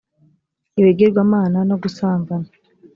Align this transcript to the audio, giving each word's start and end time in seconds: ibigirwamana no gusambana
ibigirwamana 0.79 1.59
no 1.69 1.75
gusambana 1.83 2.49